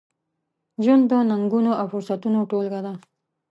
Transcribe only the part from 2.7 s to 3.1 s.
ده.